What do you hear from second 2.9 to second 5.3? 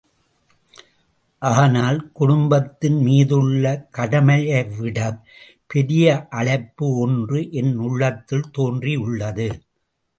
மீதுள்ள கடமையைவிடப்